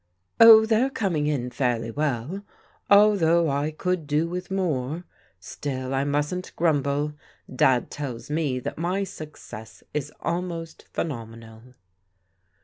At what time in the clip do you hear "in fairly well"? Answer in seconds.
1.27-2.43